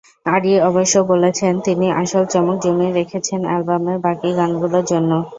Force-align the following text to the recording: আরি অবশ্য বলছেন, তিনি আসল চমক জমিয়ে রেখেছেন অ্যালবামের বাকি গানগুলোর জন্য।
আরি 0.25 0.51
অবশ্য 0.69 0.95
বলছেন, 1.11 1.53
তিনি 1.65 1.87
আসল 2.01 2.23
চমক 2.33 2.57
জমিয়ে 2.63 2.95
রেখেছেন 2.99 3.39
অ্যালবামের 3.43 3.97
বাকি 4.05 4.29
গানগুলোর 4.37 4.85
জন্য। 4.91 5.11